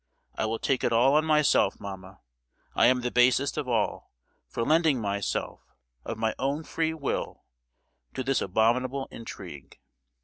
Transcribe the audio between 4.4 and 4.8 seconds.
for